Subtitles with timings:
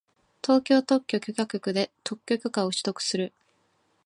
[0.43, 3.31] 東京特許許可局で特許許可を取得する